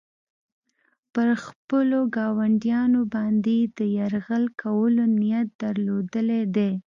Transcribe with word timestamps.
پر 1.13 1.27
خپلو 1.45 1.99
ګاونډیانو 2.15 3.01
باندې 3.13 3.53
یې 3.59 3.67
د 3.77 3.79
یرغل 3.97 4.43
کولو 4.61 5.03
نیت 5.19 5.47
درلودلی 5.61 6.41
دی. 6.55 6.71